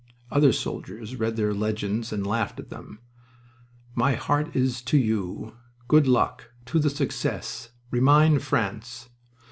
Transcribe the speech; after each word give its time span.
Other 0.31 0.51
soldiers 0.51 1.17
read 1.17 1.35
their 1.35 1.53
legends 1.53 2.11
and 2.11 2.25
laughed 2.25 2.59
at 2.59 2.71
them: 2.71 2.97
"My 3.93 4.15
heart 4.15 4.55
is 4.55 4.81
to 4.85 4.97
you." 4.97 5.55
"Good 5.87 6.07
luck." 6.07 6.49
"To 6.65 6.79
the 6.79 6.89
success!" 6.89 7.69
"Remind 7.91 8.41
France." 8.41 9.09